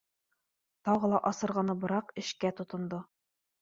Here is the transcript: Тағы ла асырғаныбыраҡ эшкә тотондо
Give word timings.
Тағы 0.89 1.13
ла 1.13 1.21
асырғаныбыраҡ 1.33 2.13
эшкә 2.25 2.57
тотондо 2.61 3.09